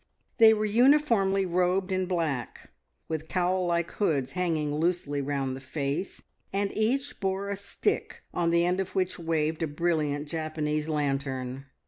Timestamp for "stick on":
7.55-8.49